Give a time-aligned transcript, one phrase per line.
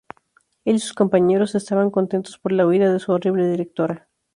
[0.65, 4.09] Él y sus compañeros estaban contentos por la huida de su horrible directora.